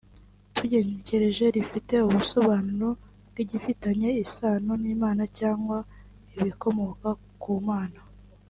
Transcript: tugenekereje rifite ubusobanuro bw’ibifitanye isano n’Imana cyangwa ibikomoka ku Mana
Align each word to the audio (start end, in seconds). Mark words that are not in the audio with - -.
tugenekereje 0.55 1.45
rifite 1.55 1.95
ubusobanuro 2.07 2.89
bw’ibifitanye 3.29 4.09
isano 4.23 4.71
n’Imana 4.83 5.23
cyangwa 5.37 5.77
ibikomoka 6.39 7.09
ku 7.41 7.51
Mana 7.69 7.99